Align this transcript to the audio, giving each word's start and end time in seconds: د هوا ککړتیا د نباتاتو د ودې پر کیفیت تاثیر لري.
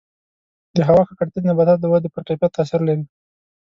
د 0.75 0.77
هوا 0.87 1.03
ککړتیا 1.07 1.39
د 1.41 1.45
نباتاتو 1.49 1.81
د 1.83 1.85
ودې 1.91 2.09
پر 2.13 2.21
کیفیت 2.27 2.51
تاثیر 2.57 2.81
لري. 2.87 3.03